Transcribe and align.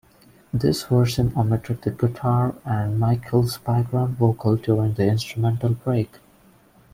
This 0.51 0.85
version 0.85 1.31
omitted 1.37 1.83
the 1.83 1.91
guitar 1.91 2.55
and 2.65 2.99
Michael's 2.99 3.59
background 3.59 4.17
vocals 4.17 4.61
during 4.61 4.95
the 4.95 5.03
instrumental 5.05 5.69
break. 5.75 6.09